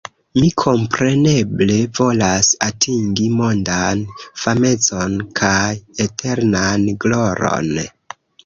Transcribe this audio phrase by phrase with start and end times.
[0.35, 4.03] Mi kompreneble volas atingi mondan
[4.45, 5.63] famecon kaj
[6.07, 7.75] eternan gloron.